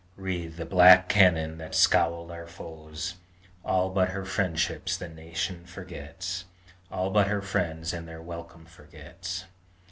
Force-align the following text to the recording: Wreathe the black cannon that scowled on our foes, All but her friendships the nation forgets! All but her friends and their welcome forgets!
Wreathe 0.15 0.55
the 0.55 0.65
black 0.65 1.09
cannon 1.09 1.59
that 1.59 1.75
scowled 1.75 2.31
on 2.31 2.35
our 2.39 2.47
foes, 2.47 3.17
All 3.63 3.91
but 3.91 4.09
her 4.09 4.25
friendships 4.25 4.97
the 4.97 5.07
nation 5.07 5.63
forgets! 5.63 6.45
All 6.89 7.11
but 7.11 7.27
her 7.27 7.43
friends 7.43 7.93
and 7.93 8.07
their 8.07 8.19
welcome 8.19 8.65
forgets! 8.65 9.45